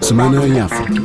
Semana 0.00 0.46
em 0.46 0.58
África. 0.58 1.02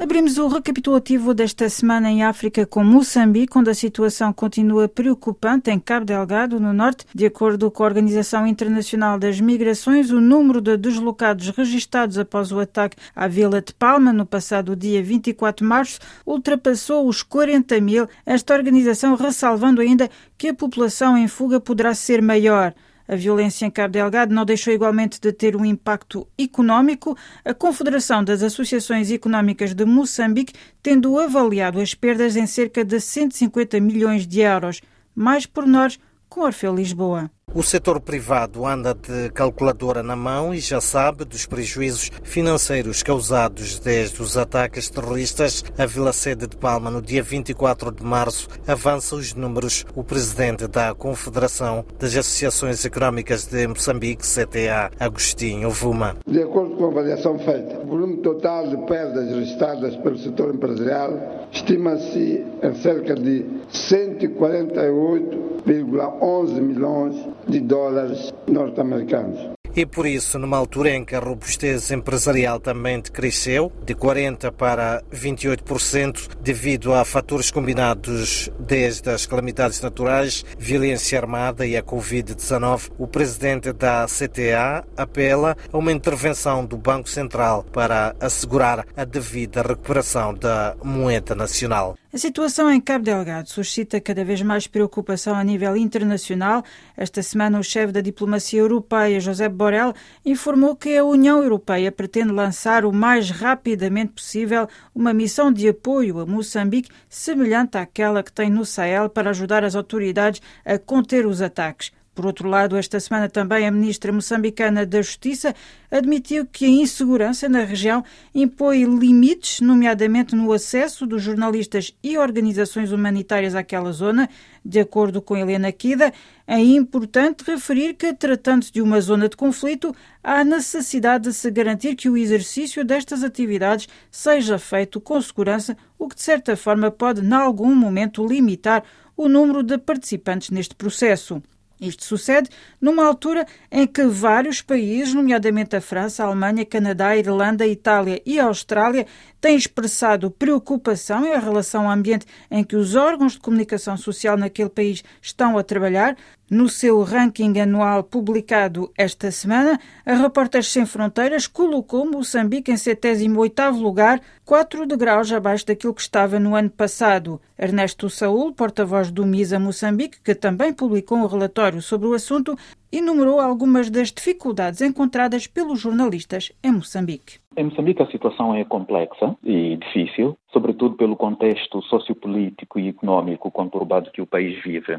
Abrimos 0.00 0.38
o 0.38 0.48
recapitulativo 0.48 1.32
desta 1.32 1.68
semana 1.68 2.10
em 2.10 2.24
África 2.24 2.66
com 2.66 2.82
Moçambique, 2.82 3.56
onde 3.56 3.70
a 3.70 3.74
situação 3.74 4.32
continua 4.32 4.88
preocupante 4.88 5.70
em 5.70 5.78
Cabo 5.78 6.04
Delgado, 6.04 6.58
no 6.58 6.72
norte. 6.72 7.06
De 7.14 7.26
acordo 7.26 7.70
com 7.70 7.84
a 7.84 7.86
Organização 7.86 8.44
Internacional 8.44 9.18
das 9.18 9.40
Migrações, 9.40 10.10
o 10.10 10.20
número 10.20 10.60
de 10.60 10.76
deslocados 10.76 11.48
registados 11.50 12.18
após 12.18 12.50
o 12.50 12.58
ataque 12.58 12.96
à 13.14 13.28
Vila 13.28 13.62
de 13.62 13.72
Palma, 13.72 14.12
no 14.12 14.26
passado 14.26 14.74
dia 14.74 15.00
24 15.00 15.64
de 15.64 15.68
março, 15.68 16.00
ultrapassou 16.26 17.06
os 17.06 17.22
40 17.22 17.80
mil. 17.80 18.08
Esta 18.26 18.54
organização 18.54 19.14
ressalvando 19.14 19.80
ainda 19.80 20.10
que 20.36 20.48
a 20.48 20.54
população 20.54 21.16
em 21.16 21.28
fuga 21.28 21.60
poderá 21.60 21.94
ser 21.94 22.20
maior. 22.20 22.74
A 23.06 23.16
violência 23.16 23.66
em 23.66 23.70
Cabo 23.70 23.92
Delgado 23.92 24.34
não 24.34 24.44
deixou 24.44 24.72
igualmente 24.72 25.20
de 25.20 25.32
ter 25.32 25.54
um 25.56 25.64
impacto 25.64 26.26
económico. 26.38 27.16
A 27.44 27.52
Confederação 27.52 28.24
das 28.24 28.42
Associações 28.42 29.10
Económicas 29.10 29.74
de 29.74 29.84
Moçambique 29.84 30.54
tendo 30.82 31.18
avaliado 31.18 31.80
as 31.80 31.94
perdas 31.94 32.34
em 32.36 32.46
cerca 32.46 32.84
de 32.84 32.98
150 32.98 33.78
milhões 33.80 34.26
de 34.26 34.40
euros. 34.40 34.80
Mais 35.14 35.44
pormenores 35.44 35.98
com 36.28 36.40
Orfeu 36.40 36.74
Lisboa. 36.74 37.30
O 37.54 37.62
setor 37.62 38.00
privado 38.00 38.66
anda 38.66 38.92
de 38.92 39.30
calculadora 39.30 40.02
na 40.02 40.16
mão 40.16 40.52
e 40.52 40.58
já 40.58 40.80
sabe 40.80 41.24
dos 41.24 41.46
prejuízos 41.46 42.10
financeiros 42.24 43.00
causados 43.00 43.78
desde 43.78 44.20
os 44.20 44.36
ataques 44.36 44.90
terroristas 44.90 45.62
à 45.78 45.86
Vila 45.86 46.12
Sede 46.12 46.48
de 46.48 46.56
Palma 46.56 46.90
no 46.90 47.00
dia 47.00 47.22
24 47.22 47.92
de 47.92 48.02
março. 48.02 48.48
Avança 48.66 49.14
os 49.14 49.34
números 49.34 49.86
o 49.94 50.02
presidente 50.02 50.66
da 50.66 50.92
Confederação 50.96 51.84
das 51.96 52.16
Associações 52.16 52.84
Económicas 52.84 53.46
de 53.46 53.68
Moçambique, 53.68 54.26
CTA, 54.26 54.90
Agostinho 54.98 55.70
Vuma. 55.70 56.16
De 56.26 56.42
acordo 56.42 56.74
com 56.74 56.86
a 56.86 56.88
avaliação 56.88 57.38
feita, 57.38 57.78
o 57.78 57.86
volume 57.86 58.16
total 58.16 58.66
de 58.66 58.78
perdas 58.78 59.30
registradas 59.30 59.94
pelo 59.98 60.18
setor 60.18 60.52
empresarial 60.52 61.46
estima-se 61.52 62.44
em 62.64 62.74
cerca 62.82 63.14
de 63.14 63.46
148,11 63.70 66.60
milhões 66.60 67.33
de 67.46 67.60
dólares 67.60 68.32
norte-americanos. 68.46 69.54
E 69.76 69.84
por 69.84 70.06
isso, 70.06 70.38
numa 70.38 70.56
altura 70.56 70.90
em 70.90 71.04
que 71.04 71.16
a 71.16 71.18
robustez 71.18 71.90
empresarial 71.90 72.60
também 72.60 73.00
decresceu, 73.00 73.72
de 73.84 73.92
40% 73.92 74.52
para 74.52 75.02
28%, 75.12 76.28
devido 76.40 76.94
a 76.94 77.04
fatores 77.04 77.50
combinados 77.50 78.48
desde 78.60 79.10
as 79.10 79.26
calamidades 79.26 79.80
naturais, 79.80 80.44
violência 80.56 81.18
armada 81.18 81.66
e 81.66 81.76
a 81.76 81.82
Covid-19, 81.82 82.92
o 82.96 83.08
presidente 83.08 83.72
da 83.72 84.06
CTA 84.06 84.84
apela 84.96 85.56
a 85.72 85.76
uma 85.76 85.90
intervenção 85.90 86.64
do 86.64 86.76
Banco 86.76 87.08
Central 87.08 87.64
para 87.72 88.14
assegurar 88.20 88.86
a 88.96 89.04
devida 89.04 89.60
recuperação 89.60 90.34
da 90.34 90.76
moeda 90.84 91.34
nacional. 91.34 91.96
A 92.14 92.16
situação 92.16 92.70
em 92.70 92.80
Cabo 92.80 93.04
Delgado 93.04 93.48
suscita 93.48 94.00
cada 94.00 94.24
vez 94.24 94.40
mais 94.40 94.68
preocupação 94.68 95.34
a 95.34 95.42
nível 95.42 95.76
internacional. 95.76 96.62
Esta 96.96 97.20
semana, 97.24 97.58
o 97.58 97.62
chefe 97.64 97.92
da 97.92 98.00
diplomacia 98.00 98.60
europeia, 98.60 99.18
José 99.18 99.48
Borrell, 99.48 99.92
informou 100.24 100.76
que 100.76 100.96
a 100.96 101.04
União 101.04 101.42
Europeia 101.42 101.90
pretende 101.90 102.30
lançar 102.30 102.84
o 102.84 102.92
mais 102.92 103.30
rapidamente 103.30 104.12
possível 104.12 104.68
uma 104.94 105.12
missão 105.12 105.50
de 105.52 105.68
apoio 105.68 106.20
a 106.20 106.24
Moçambique, 106.24 106.92
semelhante 107.08 107.78
àquela 107.78 108.22
que 108.22 108.30
tem 108.30 108.48
no 108.48 108.64
Sahel, 108.64 109.08
para 109.08 109.30
ajudar 109.30 109.64
as 109.64 109.74
autoridades 109.74 110.40
a 110.64 110.78
conter 110.78 111.26
os 111.26 111.42
ataques. 111.42 111.90
Por 112.14 112.26
outro 112.26 112.48
lado, 112.48 112.76
esta 112.76 113.00
semana 113.00 113.28
também 113.28 113.66
a 113.66 113.70
ministra 113.72 114.12
moçambicana 114.12 114.86
da 114.86 115.02
Justiça 115.02 115.52
admitiu 115.90 116.46
que 116.46 116.64
a 116.64 116.68
insegurança 116.68 117.48
na 117.48 117.64
região 117.64 118.04
impõe 118.32 118.84
limites, 118.84 119.60
nomeadamente 119.60 120.36
no 120.36 120.52
acesso 120.52 121.06
dos 121.06 121.22
jornalistas 121.22 121.92
e 122.02 122.16
organizações 122.16 122.92
humanitárias 122.92 123.56
àquela 123.56 123.90
zona. 123.90 124.28
De 124.64 124.78
acordo 124.78 125.20
com 125.20 125.36
Helena 125.36 125.72
Kida, 125.72 126.12
é 126.46 126.58
importante 126.58 127.42
referir 127.44 127.94
que, 127.94 128.14
tratando-se 128.14 128.72
de 128.72 128.80
uma 128.80 129.00
zona 129.00 129.28
de 129.28 129.36
conflito, 129.36 129.94
há 130.22 130.44
necessidade 130.44 131.24
de 131.24 131.34
se 131.34 131.50
garantir 131.50 131.96
que 131.96 132.08
o 132.08 132.16
exercício 132.16 132.84
destas 132.84 133.24
atividades 133.24 133.88
seja 134.08 134.56
feito 134.56 135.00
com 135.00 135.20
segurança, 135.20 135.76
o 135.98 136.08
que 136.08 136.14
de 136.14 136.22
certa 136.22 136.56
forma 136.56 136.92
pode, 136.92 137.22
em 137.22 137.32
algum 137.32 137.74
momento, 137.74 138.24
limitar 138.24 138.84
o 139.16 139.28
número 139.28 139.62
de 139.62 139.78
participantes 139.78 140.50
neste 140.50 140.74
processo. 140.74 141.42
Isto 141.80 142.04
sucede 142.04 142.48
numa 142.80 143.04
altura 143.04 143.46
em 143.70 143.86
que 143.86 144.04
vários 144.04 144.62
países, 144.62 145.12
nomeadamente 145.12 145.74
a 145.74 145.80
França, 145.80 146.22
a 146.22 146.26
Alemanha, 146.26 146.64
Canadá, 146.64 147.16
Irlanda, 147.16 147.66
Itália 147.66 148.22
e 148.24 148.38
a 148.38 148.44
Austrália, 148.44 149.06
têm 149.40 149.56
expressado 149.56 150.30
preocupação 150.30 151.26
em 151.26 151.38
relação 151.38 151.84
ao 151.86 151.90
ambiente 151.90 152.26
em 152.50 152.64
que 152.64 152.76
os 152.76 152.94
órgãos 152.94 153.32
de 153.32 153.40
comunicação 153.40 153.96
social 153.96 154.36
naquele 154.36 154.70
país 154.70 155.02
estão 155.20 155.58
a 155.58 155.62
trabalhar. 155.62 156.16
No 156.50 156.68
seu 156.68 157.02
ranking 157.02 157.58
anual 157.58 158.04
publicado 158.04 158.92
esta 158.98 159.30
semana, 159.30 159.78
a 160.04 160.12
Repórteres 160.12 160.68
Sem 160.68 160.84
Fronteiras 160.84 161.46
colocou 161.46 162.04
Moçambique 162.04 162.70
em 162.70 162.74
78º 162.74 163.80
lugar, 163.80 164.20
4 164.44 164.84
degraus 164.84 165.32
abaixo 165.32 165.66
daquilo 165.66 165.94
que 165.94 166.02
estava 166.02 166.38
no 166.38 166.54
ano 166.54 166.68
passado. 166.68 167.40
Ernesto 167.58 168.10
Saúl, 168.10 168.52
porta-voz 168.52 169.10
do 169.10 169.24
MISA 169.24 169.58
Moçambique, 169.58 170.20
que 170.22 170.34
também 170.34 170.74
publicou 170.74 171.16
um 171.16 171.26
relatório 171.26 171.80
sobre 171.80 172.08
o 172.08 172.12
assunto, 172.12 172.54
enumerou 172.92 173.40
algumas 173.40 173.88
das 173.88 174.12
dificuldades 174.12 174.82
encontradas 174.82 175.46
pelos 175.46 175.80
jornalistas 175.80 176.52
em 176.62 176.72
Moçambique. 176.72 177.38
Em 177.56 177.64
Moçambique 177.64 178.02
a 178.02 178.06
situação 178.10 178.54
é 178.54 178.64
complexa 178.64 179.34
e 179.42 179.76
difícil, 179.76 180.36
sobretudo 180.52 180.94
pelo 180.94 181.16
contexto 181.16 181.80
sociopolítico 181.82 182.78
e 182.78 182.88
econômico 182.88 183.50
conturbado 183.50 184.10
que 184.10 184.20
o 184.20 184.26
país 184.26 184.62
vive. 184.62 184.98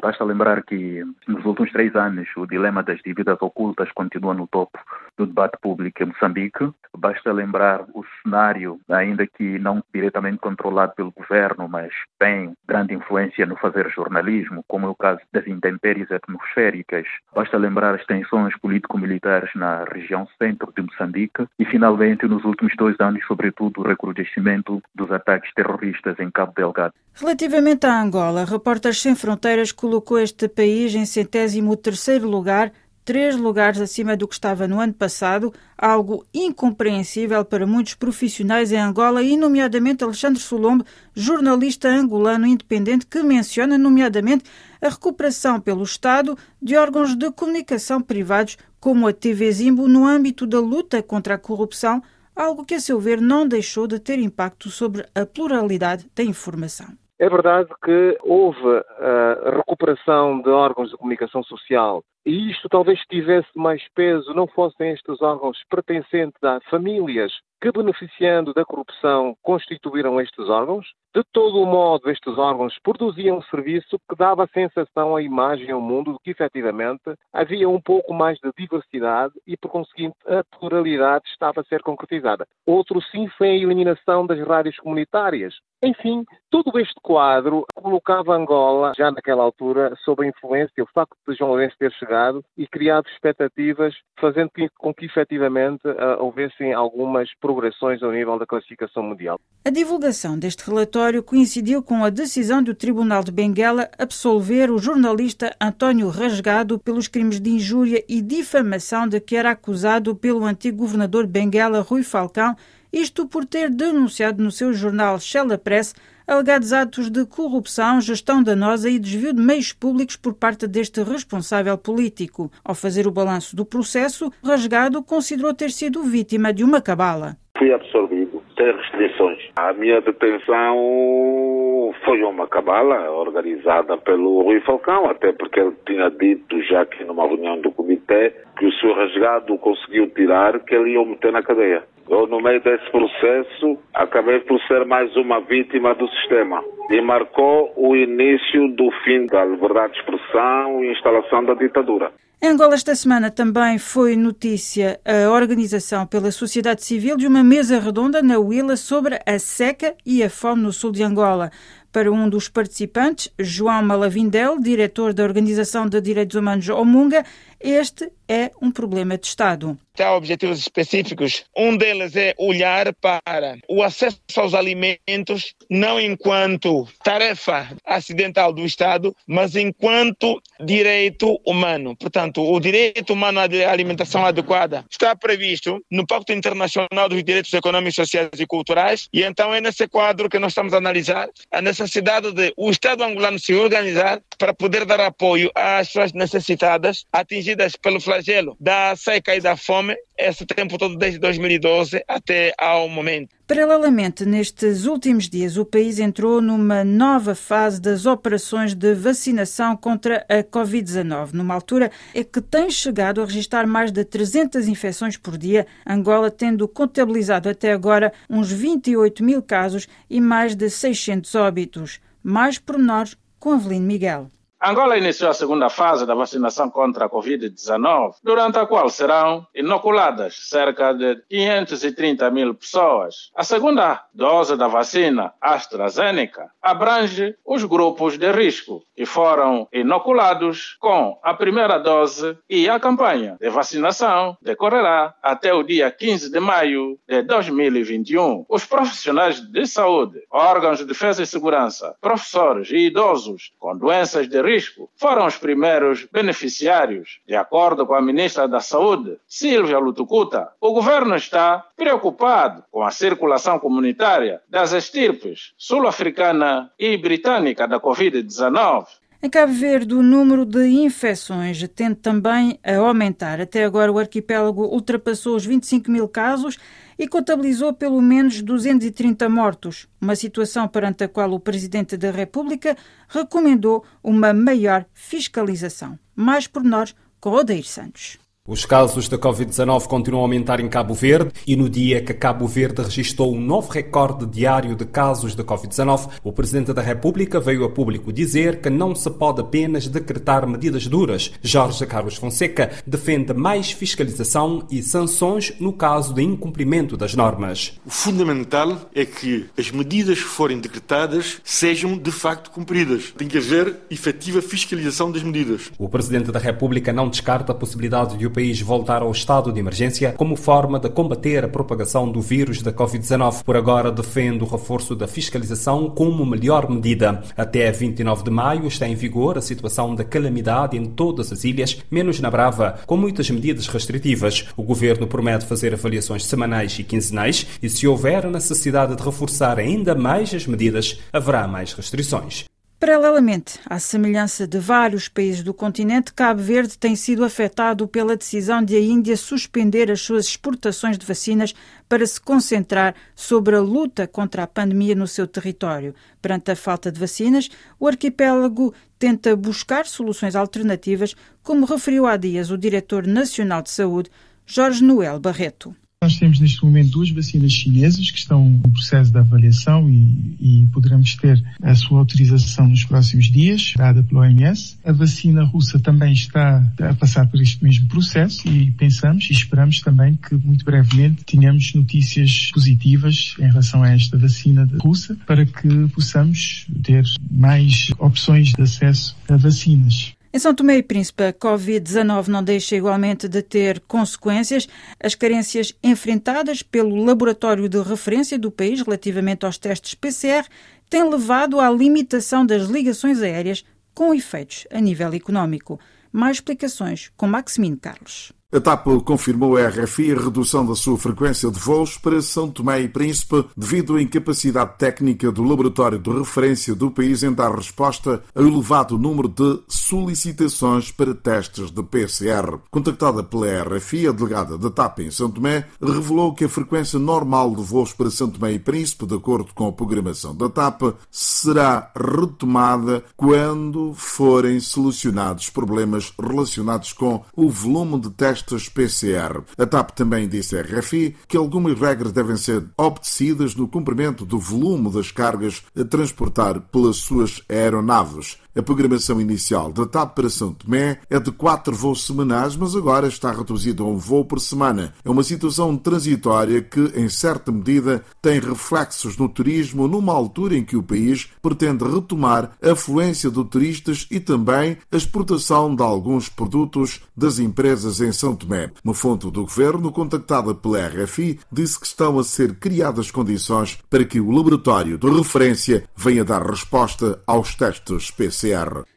Basta 0.00 0.24
lembrar 0.24 0.64
que 0.64 1.04
nos 1.26 1.44
últimos 1.44 1.70
três 1.70 1.94
anos 1.94 2.28
o 2.36 2.46
dilema 2.46 2.82
das 2.82 3.00
dívidas 3.02 3.36
ocultas 3.40 3.92
continua 3.92 4.32
no 4.34 4.46
topo 4.46 4.78
do 5.16 5.26
debate 5.26 5.58
público 5.60 6.02
em 6.02 6.06
Moçambique. 6.06 6.70
Basta 6.96 7.32
lembrar 7.32 7.82
o 7.94 8.04
cenário, 8.22 8.78
ainda 8.88 9.26
que 9.26 9.58
não 9.58 9.82
diretamente 9.92 10.38
controlado 10.38 10.94
pelo 10.94 11.12
governo, 11.12 11.68
mas 11.68 11.92
tem 12.18 12.52
grande 12.66 12.94
influência 12.94 13.46
no 13.46 13.56
fazer 13.56 13.88
jornalismo, 13.90 14.64
como 14.68 14.86
é 14.86 14.90
o 14.90 14.94
caso 14.94 15.20
das 15.32 15.46
intempéries 15.46 16.10
atmosféricas. 16.10 17.06
Basta 17.34 17.56
lembrar 17.56 17.94
as 17.94 18.04
tensões 18.06 18.56
político-militares 18.58 19.50
na 19.54 19.84
região 19.84 20.28
centro 20.38 20.72
de 20.76 20.82
Moçambique 20.82 21.46
e, 21.58 21.64
finalmente, 21.64 22.26
nos 22.26 22.44
últimos 22.44 22.74
dois 22.76 22.96
anos, 23.00 23.24
sobretudo, 23.26 23.80
o 23.80 23.84
recrudescimento 23.84 24.82
dos 24.94 25.10
ataques 25.10 25.52
terroristas 25.54 26.18
em 26.18 26.30
Cabo 26.30 26.52
Delgado. 26.54 26.94
Relativamente 27.14 27.86
à 27.86 28.00
Angola, 28.00 28.44
Repórteres 28.44 29.00
Sem 29.00 29.14
Fronteiras 29.14 29.70
colocou 29.70 30.18
este 30.18 30.48
país 30.48 30.94
em 30.94 31.04
centésimo 31.04 31.76
terceiro 31.76 32.28
lugar, 32.28 32.72
três 33.04 33.36
lugares 33.36 33.80
acima 33.80 34.16
do 34.16 34.28
que 34.28 34.34
estava 34.34 34.68
no 34.68 34.80
ano 34.80 34.94
passado, 34.94 35.52
algo 35.76 36.24
incompreensível 36.32 37.44
para 37.44 37.66
muitos 37.66 37.94
profissionais 37.94 38.72
em 38.72 38.78
Angola 38.78 39.22
e, 39.22 39.36
nomeadamente, 39.36 40.04
Alexandre 40.04 40.40
Solombo, 40.40 40.84
jornalista 41.14 41.88
angolano 41.88 42.46
independente, 42.46 43.06
que 43.06 43.22
menciona, 43.22 43.76
nomeadamente, 43.76 44.44
a 44.80 44.88
recuperação 44.88 45.60
pelo 45.60 45.82
Estado 45.82 46.36
de 46.60 46.76
órgãos 46.76 47.14
de 47.14 47.30
comunicação 47.32 48.00
privados, 48.00 48.56
como 48.80 49.06
a 49.06 49.12
TV 49.12 49.50
Zimbo, 49.52 49.88
no 49.88 50.06
âmbito 50.06 50.46
da 50.46 50.60
luta 50.60 51.02
contra 51.02 51.34
a 51.34 51.38
corrupção, 51.38 52.02
algo 52.34 52.64
que, 52.64 52.74
a 52.74 52.80
seu 52.80 52.98
ver, 52.98 53.20
não 53.20 53.46
deixou 53.46 53.86
de 53.86 53.98
ter 53.98 54.18
impacto 54.18 54.70
sobre 54.70 55.04
a 55.14 55.26
pluralidade 55.26 56.08
da 56.14 56.22
informação. 56.22 56.86
É 57.18 57.28
verdade 57.28 57.68
que 57.84 58.18
houve 58.24 58.82
a 58.98 59.50
recuperação 59.56 60.42
de 60.42 60.48
órgãos 60.48 60.90
de 60.90 60.96
comunicação 60.96 61.40
social 61.44 62.02
e 62.24 62.50
isto 62.50 62.68
talvez 62.68 63.00
tivesse 63.10 63.50
mais 63.56 63.82
peso, 63.94 64.32
não 64.32 64.46
fossem 64.46 64.92
estes 64.92 65.20
órgãos 65.20 65.58
pertencentes 65.68 66.42
a 66.42 66.60
famílias 66.70 67.32
que, 67.60 67.70
beneficiando 67.70 68.52
da 68.52 68.64
corrupção, 68.64 69.36
constituíram 69.42 70.20
estes 70.20 70.48
órgãos. 70.48 70.86
De 71.14 71.22
todo 71.32 71.60
o 71.60 71.66
modo, 71.66 72.10
estes 72.10 72.36
órgãos 72.38 72.76
produziam 72.82 73.38
um 73.38 73.42
serviço 73.42 73.98
que 74.08 74.16
dava 74.16 74.44
a 74.44 74.48
sensação, 74.48 75.14
a 75.14 75.22
imagem 75.22 75.70
ao 75.70 75.80
mundo 75.80 76.12
de 76.12 76.18
que, 76.24 76.30
efetivamente, 76.30 77.02
havia 77.32 77.68
um 77.68 77.80
pouco 77.80 78.14
mais 78.14 78.38
de 78.38 78.50
diversidade 78.58 79.34
e, 79.46 79.56
por 79.56 79.70
conseguinte, 79.70 80.16
a 80.26 80.42
pluralidade 80.58 81.24
estava 81.28 81.60
a 81.60 81.64
ser 81.64 81.82
concretizada. 81.82 82.46
Outro, 82.66 83.00
sim, 83.00 83.28
foi 83.36 83.50
a 83.50 83.54
eliminação 83.54 84.26
das 84.26 84.40
rádios 84.40 84.76
comunitárias. 84.78 85.54
Enfim, 85.84 86.24
todo 86.50 86.78
este 86.78 86.94
quadro 87.02 87.64
colocava 87.74 88.34
Angola, 88.34 88.92
já 88.96 89.10
naquela 89.10 89.42
altura, 89.42 89.94
sob 90.04 90.24
a 90.24 90.28
influência, 90.28 90.82
o 90.82 90.88
facto 90.94 91.16
de 91.28 91.34
João 91.36 91.50
Lourenço 91.50 91.76
ter 91.78 91.92
chegado 91.92 92.11
postergado 92.12 92.44
e 92.56 92.66
criado 92.66 93.06
expectativas, 93.08 93.94
fazendo 94.20 94.50
com 94.78 94.92
que 94.92 95.06
efetivamente 95.06 95.82
houvessem 96.18 96.72
algumas 96.72 97.28
progressões 97.40 98.02
ao 98.02 98.12
nível 98.12 98.38
da 98.38 98.46
classificação 98.46 99.02
mundial. 99.02 99.40
A 99.64 99.70
divulgação 99.70 100.38
deste 100.38 100.68
relatório 100.68 101.22
coincidiu 101.22 101.82
com 101.82 102.04
a 102.04 102.10
decisão 102.10 102.62
do 102.62 102.74
Tribunal 102.74 103.24
de 103.24 103.32
Benguela 103.32 103.90
absolver 103.98 104.70
o 104.70 104.78
jornalista 104.78 105.54
António 105.60 106.08
Rasgado 106.08 106.78
pelos 106.78 107.08
crimes 107.08 107.40
de 107.40 107.50
injúria 107.50 108.04
e 108.08 108.20
difamação 108.20 109.08
de 109.08 109.20
que 109.20 109.36
era 109.36 109.50
acusado 109.50 110.14
pelo 110.14 110.44
antigo 110.44 110.78
governador 110.78 111.26
de 111.26 111.32
Benguela, 111.32 111.80
Rui 111.80 112.02
Falcão, 112.02 112.56
isto 112.92 113.26
por 113.26 113.46
ter 113.46 113.70
denunciado 113.70 114.42
no 114.42 114.50
seu 114.50 114.72
jornal 114.74 115.18
Shella 115.18 115.56
Press 115.56 115.94
alegados 116.26 116.72
atos 116.72 117.10
de 117.10 117.26
corrupção, 117.26 118.00
gestão 118.00 118.42
danosa 118.42 118.88
e 118.88 118.98
desvio 118.98 119.32
de 119.32 119.42
meios 119.42 119.72
públicos 119.72 120.16
por 120.16 120.34
parte 120.34 120.66
deste 120.66 121.02
responsável 121.02 121.76
político. 121.78 122.50
Ao 122.64 122.74
fazer 122.74 123.06
o 123.06 123.12
balanço 123.12 123.54
do 123.56 123.64
processo, 123.64 124.32
Rasgado 124.44 125.02
considerou 125.02 125.54
ter 125.54 125.70
sido 125.70 126.02
vítima 126.02 126.52
de 126.52 126.64
uma 126.64 126.80
cabala. 126.80 127.36
Fui 127.58 127.72
absorvido, 127.72 128.42
sem 128.56 128.72
restrições. 128.74 129.38
A 129.56 129.72
minha 129.74 130.00
detenção 130.00 131.92
foi 132.04 132.22
uma 132.22 132.48
cabala 132.48 133.10
organizada 133.10 133.96
pelo 133.98 134.42
Rui 134.42 134.60
Falcão, 134.60 135.08
até 135.08 135.32
porque 135.32 135.60
ele 135.60 135.76
tinha 135.86 136.10
dito 136.10 136.60
já 136.62 136.84
que 136.86 137.04
numa 137.04 137.26
reunião 137.26 137.60
do 137.60 137.70
comitê 137.70 138.34
que 138.58 138.66
o 138.66 138.72
seu 138.72 138.94
rasgado 138.94 139.56
conseguiu 139.58 140.08
tirar 140.10 140.60
que 140.60 140.74
ele 140.74 140.92
ia 140.92 141.04
meter 141.04 141.32
na 141.32 141.42
cadeia. 141.42 141.84
Eu, 142.08 142.26
no 142.26 142.40
meio 142.40 142.60
desse 142.62 142.90
processo, 142.90 143.78
acabei 143.94 144.40
por 144.40 144.60
ser 144.62 144.84
mais 144.84 145.14
uma 145.16 145.40
vítima 145.40 145.94
do 145.94 146.08
sistema 146.08 146.62
e 146.90 147.00
marcou 147.00 147.72
o 147.76 147.96
início 147.96 148.68
do 148.74 148.90
fim 149.04 149.26
da 149.26 149.44
liberdade 149.44 149.94
de 149.94 150.00
expressão 150.00 150.84
e 150.84 150.92
instalação 150.92 151.44
da 151.44 151.54
ditadura. 151.54 152.12
Em 152.44 152.48
Angola, 152.48 152.74
esta 152.74 152.92
semana 152.96 153.30
também 153.30 153.78
foi 153.78 154.16
notícia 154.16 154.98
a 155.04 155.30
organização 155.30 156.04
pela 156.04 156.32
sociedade 156.32 156.82
civil 156.84 157.16
de 157.16 157.24
uma 157.24 157.44
mesa 157.44 157.78
redonda 157.78 158.20
na 158.20 158.36
Willa 158.36 158.76
sobre 158.76 159.20
a 159.24 159.38
seca 159.38 159.94
e 160.04 160.24
a 160.24 160.28
fome 160.28 160.62
no 160.62 160.72
sul 160.72 160.90
de 160.90 161.04
Angola. 161.04 161.52
Para 161.92 162.10
um 162.10 162.26
dos 162.26 162.48
participantes, 162.48 163.30
João 163.38 163.82
Malavindel, 163.82 164.58
diretor 164.58 165.12
da 165.12 165.24
Organização 165.24 165.86
de 165.86 166.00
Direitos 166.00 166.36
Humanos 166.36 166.66
Omunga, 166.70 167.22
este 167.60 168.10
é 168.26 168.50
um 168.60 168.70
problema 168.70 169.16
de 169.16 169.26
Estado. 169.26 169.78
Há 170.00 170.16
objetivos 170.16 170.58
específicos. 170.58 171.44
Um 171.56 171.76
deles 171.76 172.16
é 172.16 172.34
olhar 172.38 172.92
para 172.94 173.58
o 173.68 173.82
acesso 173.82 174.18
aos 174.36 174.54
alimentos, 174.54 175.54
não 175.68 176.00
enquanto 176.00 176.88
tarefa 177.04 177.68
acidental 177.84 178.54
do 178.54 178.64
Estado, 178.64 179.14
mas 179.26 179.54
enquanto 179.54 180.42
direito 180.64 181.38
humano. 181.46 181.94
Portanto, 181.94 182.42
o 182.42 182.58
direito 182.58 183.12
humano 183.12 183.38
à 183.38 183.44
alimentação 183.70 184.24
adequada 184.24 184.84
está 184.90 185.14
previsto 185.14 185.84
no 185.90 186.06
Pacto 186.06 186.32
Internacional 186.32 187.08
dos 187.08 187.22
Direitos 187.22 187.52
Econômicos, 187.52 187.96
Sociais 187.96 188.30
e 188.38 188.46
Culturais, 188.46 189.08
e 189.12 189.22
então 189.22 189.54
é 189.54 189.60
nesse 189.60 189.86
quadro 189.86 190.30
que 190.30 190.38
nós 190.38 190.52
estamos 190.52 190.72
a 190.72 190.78
analisar 190.78 191.28
a 191.50 191.60
necessidade 191.82 192.32
de 192.32 192.52
o 192.56 192.70
Estado 192.70 193.04
angolano 193.04 193.38
se 193.38 193.54
organizar 193.54 194.20
para 194.38 194.54
poder 194.54 194.84
dar 194.84 195.00
apoio 195.00 195.50
às 195.54 195.88
pessoas 195.88 196.12
necessitadas, 196.12 197.04
atingidas 197.12 197.76
pelo 197.76 198.00
flagelo 198.00 198.56
da 198.58 198.94
seca 198.96 199.34
e 199.34 199.40
da 199.40 199.56
fome, 199.56 199.96
esse 200.16 200.44
tempo 200.46 200.78
todo 200.78 200.96
desde 200.96 201.18
2012 201.18 202.02
até 202.06 202.54
ao 202.58 202.88
momento. 202.88 203.34
Paralelamente, 203.46 204.24
nestes 204.24 204.86
últimos 204.86 205.28
dias, 205.28 205.56
o 205.56 205.64
país 205.64 205.98
entrou 205.98 206.40
numa 206.40 206.84
nova 206.84 207.34
fase 207.34 207.80
das 207.80 208.06
operações 208.06 208.74
de 208.74 208.94
vacinação 208.94 209.76
contra 209.76 210.24
a 210.28 210.42
Covid-19, 210.42 211.32
numa 211.32 211.54
altura 211.54 211.90
em 212.14 212.24
que 212.24 212.40
tem 212.40 212.70
chegado 212.70 213.20
a 213.20 213.24
registrar 213.24 213.66
mais 213.66 213.92
de 213.92 214.04
300 214.04 214.68
infecções 214.68 215.16
por 215.16 215.36
dia, 215.36 215.66
Angola 215.86 216.30
tendo 216.30 216.66
contabilizado 216.66 217.48
até 217.48 217.72
agora 217.72 218.12
uns 218.28 218.50
28 218.50 219.22
mil 219.22 219.42
casos 219.42 219.86
e 220.08 220.20
mais 220.20 220.54
de 220.54 220.70
600 220.70 221.34
óbitos. 221.34 222.00
Mais 222.22 222.58
pormenores 222.58 223.16
com 223.38 223.52
Avelino 223.52 223.86
Miguel. 223.86 224.30
Angola 224.64 224.96
iniciou 224.96 225.28
a 225.28 225.34
segunda 225.34 225.68
fase 225.68 226.06
da 226.06 226.14
vacinação 226.14 226.70
contra 226.70 227.06
a 227.06 227.10
Covid-19, 227.10 228.14
durante 228.22 228.58
a 228.60 228.66
qual 228.66 228.88
serão 228.88 229.44
inoculadas 229.52 230.36
cerca 230.48 230.92
de 230.92 231.16
530 231.28 232.30
mil 232.30 232.54
pessoas. 232.54 233.32
A 233.34 233.42
segunda 233.42 234.04
dose 234.14 234.56
da 234.56 234.68
vacina 234.68 235.34
AstraZeneca 235.40 236.52
abrange 236.62 237.34
os 237.44 237.64
grupos 237.64 238.16
de 238.16 238.30
risco 238.30 238.84
que 238.94 239.04
foram 239.04 239.66
inoculados 239.72 240.76
com 240.78 241.18
a 241.24 241.34
primeira 241.34 241.78
dose 241.78 242.38
e 242.48 242.68
a 242.68 242.78
campanha 242.78 243.36
de 243.40 243.50
vacinação 243.50 244.36
decorrerá 244.40 245.12
até 245.20 245.52
o 245.52 245.64
dia 245.64 245.90
15 245.90 246.30
de 246.30 246.38
maio 246.38 247.00
de 247.08 247.22
2021. 247.22 248.46
Os 248.48 248.64
profissionais 248.64 249.40
de 249.40 249.66
saúde, 249.66 250.20
órgãos 250.30 250.78
de 250.78 250.84
defesa 250.84 251.20
e 251.20 251.26
segurança, 251.26 251.96
professores 252.00 252.70
e 252.70 252.86
idosos 252.86 253.52
com 253.58 253.76
doenças 253.76 254.28
de 254.28 254.40
risco 254.40 254.51
risco 254.52 254.90
foram 254.96 255.26
os 255.26 255.36
primeiros 255.38 256.04
beneficiários. 256.04 257.20
De 257.26 257.34
acordo 257.34 257.86
com 257.86 257.94
a 257.94 258.02
ministra 258.02 258.46
da 258.46 258.60
Saúde, 258.60 259.18
Silvia 259.26 259.78
Lutucuta, 259.78 260.52
o 260.60 260.72
governo 260.72 261.16
está 261.16 261.64
preocupado 261.76 262.64
com 262.70 262.82
a 262.82 262.90
circulação 262.90 263.58
comunitária 263.58 264.40
das 264.48 264.72
estirpes 264.72 265.52
sul-africana 265.56 266.70
e 266.78 266.96
britânica 266.96 267.66
da 267.66 267.80
Covid-19. 267.80 268.86
Em 269.24 269.30
Cabo 269.30 269.52
Verde, 269.52 269.94
o 269.94 270.02
número 270.02 270.44
de 270.44 270.66
infecções 270.66 271.62
tende 271.76 271.94
também 271.94 272.58
a 272.60 272.76
aumentar. 272.78 273.40
Até 273.40 273.62
agora, 273.62 273.92
o 273.92 274.00
arquipélago 274.00 274.64
ultrapassou 274.64 275.36
os 275.36 275.46
25 275.46 275.88
mil 275.92 276.08
casos 276.08 276.58
e 276.98 277.06
contabilizou 277.06 277.72
pelo 277.72 278.02
menos 278.02 278.42
230 278.42 279.28
mortos, 279.28 279.86
uma 280.00 280.16
situação 280.16 280.66
perante 280.66 281.04
a 281.04 281.08
qual 281.08 281.30
o 281.30 281.38
Presidente 281.38 281.96
da 281.96 282.10
República 282.10 282.76
recomendou 283.06 283.84
uma 284.02 284.32
maior 284.32 284.84
fiscalização. 284.92 285.96
Mais 286.16 286.48
pormenores 286.48 286.92
com 287.20 287.30
Odair 287.30 287.64
Santos. 287.64 288.21
Os 288.48 288.64
casos 288.64 289.08
da 289.08 289.16
Covid-19 289.16 289.86
continuam 289.86 290.22
a 290.22 290.24
aumentar 290.24 290.58
em 290.58 290.68
Cabo 290.68 290.94
Verde 290.94 291.30
e 291.46 291.54
no 291.54 291.70
dia 291.70 292.02
que 292.02 292.12
Cabo 292.12 292.48
Verde 292.48 292.82
registrou 292.82 293.32
um 293.32 293.40
novo 293.40 293.70
recorde 293.70 294.26
diário 294.26 294.74
de 294.74 294.84
casos 294.84 295.36
da 295.36 295.44
Covid-19, 295.44 296.10
o 296.24 296.32
Presidente 296.32 296.72
da 296.72 296.82
República 296.82 297.38
veio 297.38 297.62
a 297.62 297.70
público 297.70 298.12
dizer 298.12 298.60
que 298.60 298.68
não 298.68 298.96
se 298.96 299.08
pode 299.08 299.40
apenas 299.40 299.86
decretar 299.86 300.44
medidas 300.44 300.88
duras. 300.88 301.30
Jorge 301.40 301.86
Carlos 301.86 302.16
Fonseca 302.16 302.72
defende 302.84 303.32
mais 303.32 303.70
fiscalização 303.70 304.66
e 304.68 304.82
sanções 304.82 305.52
no 305.60 305.72
caso 305.72 306.12
de 306.12 306.24
incumprimento 306.24 306.96
das 306.96 307.14
normas. 307.14 307.78
O 307.86 307.90
fundamental 307.90 308.90
é 308.92 309.04
que 309.04 309.46
as 309.56 309.70
medidas 309.70 310.18
que 310.18 310.24
forem 310.24 310.58
decretadas 310.58 311.40
sejam 311.44 311.96
de 311.96 312.10
facto 312.10 312.50
cumpridas. 312.50 313.14
Tem 313.16 313.28
que 313.28 313.38
haver 313.38 313.76
efetiva 313.88 314.42
fiscalização 314.42 315.12
das 315.12 315.22
medidas. 315.22 315.70
O 315.78 315.88
Presidente 315.88 316.32
da 316.32 316.40
República 316.40 316.92
não 316.92 317.08
descarta 317.08 317.52
a 317.52 317.54
possibilidade 317.54 318.18
de 318.18 318.31
país 318.32 318.60
voltar 318.60 319.02
ao 319.02 319.10
estado 319.10 319.52
de 319.52 319.60
emergência 319.60 320.12
como 320.16 320.36
forma 320.36 320.78
de 320.78 320.88
combater 320.88 321.44
a 321.44 321.48
propagação 321.48 322.10
do 322.10 322.20
vírus 322.20 322.62
da 322.62 322.72
Covid-19. 322.72 323.44
Por 323.44 323.56
agora, 323.56 323.92
defende 323.92 324.42
o 324.42 324.46
reforço 324.46 324.96
da 324.96 325.06
fiscalização 325.06 325.90
como 325.90 326.24
melhor 326.26 326.68
medida. 326.68 327.22
Até 327.36 327.70
29 327.70 328.24
de 328.24 328.30
maio 328.30 328.66
está 328.66 328.88
em 328.88 328.94
vigor 328.94 329.38
a 329.38 329.42
situação 329.42 329.94
da 329.94 330.04
calamidade 330.04 330.76
em 330.76 330.84
todas 330.84 331.32
as 331.32 331.44
ilhas, 331.44 331.78
menos 331.90 332.20
na 332.20 332.30
Brava, 332.30 332.80
com 332.86 332.96
muitas 332.96 333.30
medidas 333.30 333.66
restritivas. 333.66 334.46
O 334.56 334.62
governo 334.62 335.06
promete 335.06 335.46
fazer 335.46 335.74
avaliações 335.74 336.24
semanais 336.24 336.78
e 336.78 336.84
quinzenais 336.84 337.46
e, 337.62 337.68
se 337.68 337.86
houver 337.86 338.26
necessidade 338.28 338.96
de 338.96 339.02
reforçar 339.02 339.58
ainda 339.58 339.94
mais 339.94 340.34
as 340.34 340.46
medidas, 340.46 341.00
haverá 341.12 341.46
mais 341.46 341.72
restrições. 341.72 342.51
Paralelamente, 342.82 343.60
à 343.64 343.78
semelhança 343.78 344.44
de 344.44 344.58
vários 344.58 345.06
países 345.08 345.44
do 345.44 345.54
continente, 345.54 346.12
Cabo 346.12 346.42
Verde 346.42 346.76
tem 346.76 346.96
sido 346.96 347.24
afetado 347.24 347.86
pela 347.86 348.16
decisão 348.16 348.60
de 348.60 348.74
a 348.74 348.80
Índia 348.80 349.16
suspender 349.16 349.88
as 349.88 350.00
suas 350.00 350.26
exportações 350.26 350.98
de 350.98 351.06
vacinas 351.06 351.54
para 351.88 352.04
se 352.04 352.20
concentrar 352.20 352.96
sobre 353.14 353.54
a 353.54 353.60
luta 353.60 354.08
contra 354.08 354.42
a 354.42 354.48
pandemia 354.48 354.96
no 354.96 355.06
seu 355.06 355.28
território. 355.28 355.94
Perante 356.20 356.50
a 356.50 356.56
falta 356.56 356.90
de 356.90 356.98
vacinas, 356.98 357.48
o 357.78 357.86
arquipélago 357.86 358.74
tenta 358.98 359.36
buscar 359.36 359.86
soluções 359.86 360.34
alternativas, 360.34 361.14
como 361.40 361.66
referiu 361.66 362.04
há 362.04 362.16
dias 362.16 362.50
o 362.50 362.58
diretor 362.58 363.06
nacional 363.06 363.62
de 363.62 363.70
saúde, 363.70 364.10
Jorge 364.44 364.82
Noel 364.82 365.20
Barreto. 365.20 365.72
Nós 366.02 366.16
temos 366.16 366.40
neste 366.40 366.64
momento 366.64 366.90
duas 366.90 367.10
vacinas 367.10 367.52
chinesas 367.52 368.10
que 368.10 368.18
estão 368.18 368.50
no 368.50 368.68
processo 368.72 369.12
de 369.12 369.18
avaliação 369.18 369.88
e, 369.88 370.34
e 370.40 370.66
poderemos 370.72 371.14
ter 371.14 371.40
a 371.62 371.76
sua 371.76 372.00
autorização 372.00 372.66
nos 372.66 372.84
próximos 372.84 373.26
dias, 373.26 373.72
dada 373.76 374.02
pelo 374.02 374.20
OMS. 374.20 374.76
A 374.84 374.90
vacina 374.90 375.44
russa 375.44 375.78
também 375.78 376.12
está 376.12 376.68
a 376.80 376.94
passar 376.94 377.28
por 377.28 377.40
este 377.40 377.62
mesmo 377.62 377.86
processo 377.86 378.48
e 378.48 378.72
pensamos 378.72 379.28
e 379.30 379.32
esperamos 379.32 379.80
também 379.80 380.16
que 380.16 380.34
muito 380.34 380.64
brevemente 380.64 381.22
tenhamos 381.22 381.72
notícias 381.72 382.50
positivas 382.52 383.36
em 383.38 383.46
relação 383.46 383.84
a 383.84 383.90
esta 383.90 384.18
vacina 384.18 384.68
russa 384.80 385.16
para 385.24 385.46
que 385.46 385.86
possamos 385.94 386.66
ter 386.82 387.04
mais 387.30 387.92
opções 387.96 388.48
de 388.48 388.60
acesso 388.60 389.16
a 389.28 389.36
vacinas. 389.36 390.16
Em 390.34 390.38
São 390.38 390.54
Tomé 390.54 390.78
e 390.78 390.82
Príncipe, 390.82 391.24
a 391.24 391.32
Covid-19 391.34 392.28
não 392.28 392.42
deixa 392.42 392.74
igualmente 392.74 393.28
de 393.28 393.42
ter 393.42 393.80
consequências. 393.80 394.66
As 394.98 395.14
carências 395.14 395.74
enfrentadas 395.84 396.62
pelo 396.62 397.04
laboratório 397.04 397.68
de 397.68 397.78
referência 397.82 398.38
do 398.38 398.50
país 398.50 398.80
relativamente 398.80 399.44
aos 399.44 399.58
testes 399.58 399.94
PCR 399.94 400.48
têm 400.88 401.06
levado 401.06 401.60
à 401.60 401.70
limitação 401.70 402.46
das 402.46 402.62
ligações 402.62 403.20
aéreas 403.20 403.62
com 403.92 404.14
efeitos 404.14 404.66
a 404.70 404.80
nível 404.80 405.12
económico. 405.12 405.78
Mais 406.10 406.38
explicações 406.38 407.12
com 407.14 407.26
Maximino 407.26 407.76
Carlos. 407.76 408.32
A 408.54 408.60
TAP 408.60 408.86
confirmou 409.02 409.56
à 409.56 409.66
RFI 409.66 410.12
a 410.12 410.24
redução 410.24 410.66
da 410.66 410.74
sua 410.74 410.98
frequência 410.98 411.50
de 411.50 411.58
voos 411.58 411.96
para 411.96 412.20
São 412.20 412.50
Tomé 412.50 412.82
e 412.82 412.88
Príncipe 412.88 413.46
devido 413.56 413.96
à 413.96 414.02
incapacidade 414.02 414.72
técnica 414.76 415.32
do 415.32 415.42
laboratório 415.42 415.98
de 415.98 416.10
referência 416.10 416.74
do 416.74 416.90
país 416.90 417.22
em 417.22 417.32
dar 417.32 417.54
resposta 417.54 418.22
ao 418.34 418.44
elevado 418.44 418.98
número 418.98 419.26
de 419.26 419.58
solicitações 419.66 420.90
para 420.90 421.14
testes 421.14 421.70
de 421.70 421.82
PCR. 421.82 422.58
Contactada 422.70 423.22
pela 423.22 423.62
RFI, 423.62 424.08
a 424.08 424.12
delegada 424.12 424.58
da 424.58 424.68
TAP 424.68 424.98
em 424.98 425.10
São 425.10 425.30
Tomé 425.30 425.66
revelou 425.80 426.34
que 426.34 426.44
a 426.44 426.48
frequência 426.50 426.98
normal 426.98 427.56
de 427.56 427.62
voos 427.62 427.94
para 427.94 428.10
São 428.10 428.28
Tomé 428.28 428.52
e 428.52 428.58
Príncipe, 428.58 429.06
de 429.06 429.14
acordo 429.14 429.48
com 429.54 429.66
a 429.66 429.72
programação 429.72 430.36
da 430.36 430.50
TAP, 430.50 430.94
será 431.10 431.90
retomada 431.96 433.02
quando 433.16 433.94
forem 433.94 434.60
solucionados 434.60 435.48
problemas 435.48 436.12
relacionados 436.20 436.92
com 436.92 437.24
o 437.34 437.48
volume 437.48 437.98
de 437.98 438.10
testes 438.10 438.41
testes 438.42 438.68
PCR. 438.68 439.42
A 439.56 439.66
TAP 439.66 439.90
também 439.90 440.28
disse 440.28 440.56
à 440.56 440.62
RFI 440.62 441.16
que 441.26 441.36
algumas 441.36 441.78
regras 441.78 442.12
devem 442.12 442.36
ser 442.36 442.64
obedecidas 442.76 443.54
no 443.54 443.68
cumprimento 443.68 444.24
do 444.24 444.38
volume 444.38 444.90
das 444.90 445.10
cargas 445.10 445.62
a 445.78 445.84
transportar 445.84 446.60
pelas 446.60 446.96
suas 446.96 447.42
aeronaves. 447.48 448.38
A 448.54 448.62
programação 448.62 449.18
inicial 449.18 449.72
da 449.72 449.86
TAP 449.86 450.14
para 450.14 450.28
São 450.28 450.52
Tomé 450.52 450.98
é 451.08 451.18
de 451.18 451.32
quatro 451.32 451.74
voos 451.74 452.04
semanais, 452.04 452.54
mas 452.54 452.76
agora 452.76 453.08
está 453.08 453.32
reduzida 453.32 453.82
a 453.82 453.86
um 453.86 453.96
voo 453.96 454.26
por 454.26 454.38
semana. 454.40 454.92
É 455.02 455.08
uma 455.08 455.22
situação 455.22 455.74
transitória 455.74 456.60
que, 456.60 456.92
em 456.94 457.08
certa 457.08 457.50
medida, 457.50 458.04
tem 458.20 458.38
reflexos 458.38 459.16
no 459.16 459.26
turismo 459.26 459.88
numa 459.88 460.12
altura 460.12 460.54
em 460.54 460.62
que 460.62 460.76
o 460.76 460.82
país 460.82 461.30
pretende 461.40 461.82
retomar 461.82 462.52
a 462.62 462.72
afluência 462.72 463.30
de 463.30 463.42
turistas 463.42 464.06
e 464.10 464.20
também 464.20 464.76
a 464.92 464.96
exportação 464.98 465.74
de 465.74 465.82
alguns 465.82 466.28
produtos 466.28 467.00
das 467.16 467.38
empresas 467.38 468.02
em 468.02 468.12
São 468.12 468.36
Tomé. 468.36 468.70
Uma 468.84 468.92
fonte 468.92 469.30
do 469.30 469.44
governo, 469.44 469.90
contactada 469.90 470.54
pela 470.54 470.88
RFI, 470.88 471.40
disse 471.50 471.80
que 471.80 471.86
estão 471.86 472.18
a 472.18 472.24
ser 472.24 472.56
criadas 472.56 473.10
condições 473.10 473.78
para 473.88 474.04
que 474.04 474.20
o 474.20 474.30
laboratório 474.30 474.98
de 474.98 475.08
referência 475.08 475.84
venha 475.96 476.22
dar 476.22 476.44
resposta 476.44 477.18
aos 477.26 477.54
testes 477.54 478.10
PCR. 478.10 478.41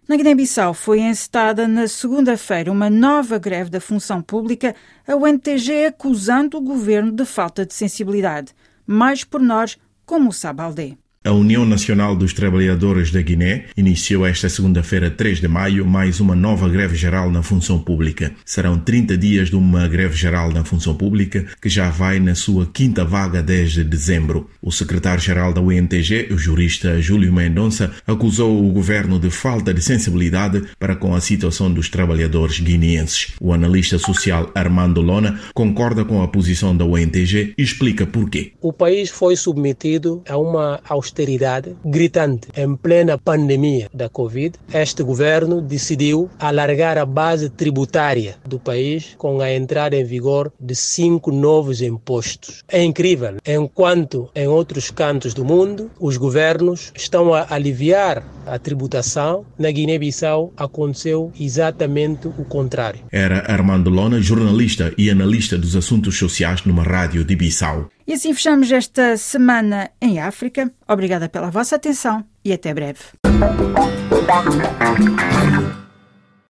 Na 0.07 0.17
Guiné-Bissau 0.17 0.73
foi 0.73 0.99
encetada 0.99 1.67
na 1.67 1.87
segunda-feira 1.87 2.71
uma 2.71 2.89
nova 2.89 3.37
greve 3.37 3.69
da 3.69 3.79
função 3.79 4.21
pública, 4.21 4.75
a 5.07 5.15
UNTG 5.15 5.85
acusando 5.85 6.57
o 6.57 6.61
governo 6.61 7.11
de 7.11 7.25
falta 7.25 7.65
de 7.65 7.73
sensibilidade. 7.73 8.53
Mais 8.87 9.23
por 9.23 9.41
nós, 9.41 9.77
como 10.05 10.31
sabe 10.31 10.61
Aldê. 10.61 10.97
A 11.25 11.31
União 11.31 11.65
Nacional 11.65 12.15
dos 12.15 12.33
Trabalhadores 12.33 13.09
da 13.11 13.19
Guiné 13.19 13.65
iniciou 13.75 14.27
esta 14.27 14.47
segunda-feira, 14.47 15.09
3 15.09 15.41
de 15.41 15.47
maio, 15.47 15.83
mais 15.83 16.19
uma 16.19 16.35
nova 16.35 16.69
greve 16.69 16.95
geral 16.95 17.31
na 17.31 17.41
função 17.41 17.79
pública. 17.79 18.31
Serão 18.45 18.77
30 18.77 19.17
dias 19.17 19.49
de 19.49 19.55
uma 19.55 19.87
greve 19.87 20.15
geral 20.15 20.51
na 20.51 20.63
função 20.63 20.93
pública 20.93 21.43
que 21.59 21.67
já 21.67 21.89
vai 21.89 22.19
na 22.19 22.35
sua 22.35 22.67
quinta 22.67 23.03
vaga 23.03 23.41
desde 23.41 23.83
dezembro. 23.83 24.51
O 24.61 24.71
secretário-geral 24.71 25.51
da 25.51 25.61
UNTG, 25.61 26.27
o 26.29 26.37
jurista 26.37 27.01
Júlio 27.01 27.33
Mendonça, 27.33 27.91
acusou 28.05 28.63
o 28.63 28.71
governo 28.71 29.17
de 29.17 29.31
falta 29.31 29.73
de 29.73 29.81
sensibilidade 29.81 30.61
para 30.77 30.95
com 30.95 31.15
a 31.15 31.21
situação 31.21 31.73
dos 31.73 31.89
trabalhadores 31.89 32.59
guineenses. 32.59 33.33
O 33.41 33.51
analista 33.51 33.97
social 33.97 34.51
Armando 34.53 35.01
Lona 35.01 35.39
concorda 35.55 36.05
com 36.05 36.21
a 36.21 36.27
posição 36.27 36.77
da 36.77 36.85
UNTG 36.85 37.55
e 37.57 37.63
explica 37.63 38.05
porquê. 38.05 38.53
O 38.61 38.71
país 38.71 39.09
foi 39.09 39.35
submetido 39.35 40.21
a 40.29 40.37
uma 40.37 40.79
austeridade 40.87 41.14
austeridade 41.15 41.75
gritante 41.85 42.49
em 42.57 42.75
plena 42.75 43.17
pandemia 43.17 43.89
da 43.93 44.09
Covid, 44.09 44.57
este 44.73 45.01
governo 45.01 45.61
decidiu 45.61 46.29
alargar 46.37 46.97
a 46.97 47.05
base 47.05 47.49
tributária 47.49 48.35
do 48.45 48.59
país 48.59 49.15
com 49.17 49.39
a 49.39 49.51
entrada 49.51 49.95
em 49.95 50.03
vigor 50.03 50.51
de 50.59 50.75
cinco 50.75 51.31
novos 51.31 51.81
impostos. 51.81 52.63
É 52.67 52.83
incrível. 52.83 53.37
Enquanto 53.45 54.29
em 54.35 54.47
outros 54.47 54.91
cantos 54.91 55.33
do 55.33 55.45
mundo 55.45 55.89
os 55.99 56.17
governos 56.17 56.91
estão 56.93 57.33
a 57.33 57.47
aliviar 57.49 58.23
a 58.45 58.59
tributação, 58.59 59.45
na 59.57 59.71
Guiné-Bissau 59.71 60.53
aconteceu 60.57 61.31
exatamente 61.39 62.27
o 62.27 62.45
contrário. 62.45 63.01
Era 63.11 63.51
Armando 63.51 63.89
Lona, 63.89 64.21
jornalista 64.21 64.93
e 64.97 65.09
analista 65.09 65.57
dos 65.57 65.75
assuntos 65.75 66.17
sociais 66.17 66.63
numa 66.65 66.83
rádio 66.83 67.23
de 67.23 67.35
Bissau. 67.35 67.89
E 68.07 68.13
assim 68.13 68.33
fechamos 68.33 68.71
esta 68.71 69.17
semana 69.17 69.89
em 70.01 70.19
África. 70.19 70.71
Obrigada 70.87 71.27
pela 71.27 71.49
vossa 71.49 71.75
atenção 71.75 72.23
e 72.43 72.53
até 72.53 72.73
breve. 72.73 72.99